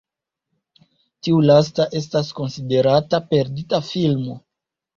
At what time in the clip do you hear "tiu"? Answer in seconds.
1.27-1.41